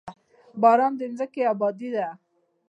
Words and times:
باران 0.61 0.93
د 0.99 1.01
ځمکې 1.17 1.41
ابادي 1.53 1.89
ده. 1.95 2.07